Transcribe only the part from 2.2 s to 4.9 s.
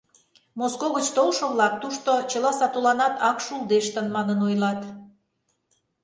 чыла сатуланат ак шулдештын» манын ойлат.